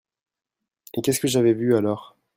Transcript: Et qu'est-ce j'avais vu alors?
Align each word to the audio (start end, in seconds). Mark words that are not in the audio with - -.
Et 0.95 1.03
qu'est-ce 1.03 1.27
j'avais 1.27 1.53
vu 1.53 1.75
alors? 1.75 2.17